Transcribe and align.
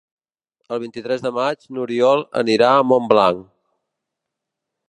El 0.77 0.81
vint-i-tres 0.83 1.21
de 1.25 1.31
maig 1.35 1.69
n'Oriol 1.77 2.25
anirà 2.43 2.73
a 2.79 2.83
Montblanc. 2.93 3.47